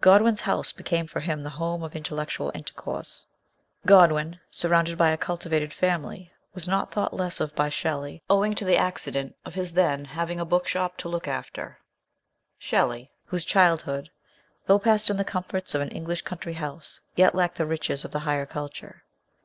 [0.00, 3.26] Godwin's house became for him the home of intellectual intercourse.
[3.86, 8.64] Godwin, surrounded by a cultivated family, was not thought less of by Shelley, owing to
[8.64, 11.78] the accident of his then having a book shop to look after
[12.58, 14.10] Shelley, whose childhood,
[14.66, 18.10] though passed in the comforts of an English country house, yet lacked the riches of
[18.10, 19.04] the higher culture.